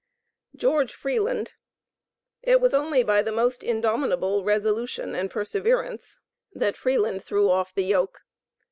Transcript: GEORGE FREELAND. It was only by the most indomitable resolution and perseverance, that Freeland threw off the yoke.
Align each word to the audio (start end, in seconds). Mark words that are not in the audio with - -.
GEORGE 0.55 0.95
FREELAND. 0.95 1.51
It 2.41 2.59
was 2.59 2.73
only 2.73 3.03
by 3.03 3.21
the 3.21 3.31
most 3.31 3.61
indomitable 3.61 4.43
resolution 4.43 5.13
and 5.13 5.29
perseverance, 5.29 6.17
that 6.53 6.75
Freeland 6.75 7.23
threw 7.23 7.51
off 7.51 7.75
the 7.75 7.85
yoke. 7.85 8.23